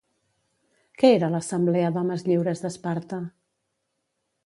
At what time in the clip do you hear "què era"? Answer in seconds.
1.01-1.29